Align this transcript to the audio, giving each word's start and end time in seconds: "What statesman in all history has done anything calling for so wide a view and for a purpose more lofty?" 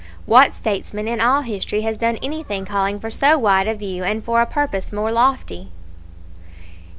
"What 0.25 0.51
statesman 0.51 1.07
in 1.07 1.21
all 1.21 1.41
history 1.41 1.81
has 1.81 1.95
done 1.99 2.17
anything 2.23 2.65
calling 2.65 2.99
for 2.99 3.11
so 3.11 3.37
wide 3.37 3.67
a 3.67 3.75
view 3.75 4.03
and 4.03 4.23
for 4.23 4.41
a 4.41 4.47
purpose 4.47 4.91
more 4.91 5.11
lofty?" 5.11 5.69